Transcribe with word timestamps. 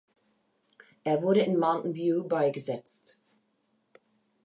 Er 1.03 1.21
wurde 1.21 1.41
in 1.41 1.59
Mountain 1.59 1.93
View 1.93 2.27
beigesetzt. 2.27 3.19